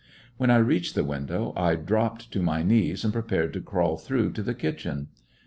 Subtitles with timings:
[0.37, 4.31] When I reached the window, I dropped to my knees and prepared to crawl through
[4.31, 5.09] to the kitchen.